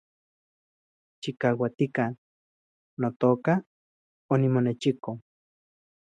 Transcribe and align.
Chikauatika, 1.21 2.05
notoka, 3.01 3.53
onimonechiko 4.33 5.11